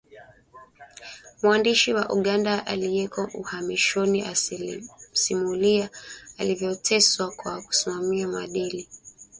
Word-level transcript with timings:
Mwandishi 1.43 1.93
wa 1.93 2.03
Uganda 2.09 2.65
aliyeko 2.67 3.29
uhamishoni 3.33 4.21
asimulia 4.21 5.89
alivyoteswa 6.37 7.31
kwa 7.31 7.61
kusimamia 7.61 8.27
maadili 8.27 8.87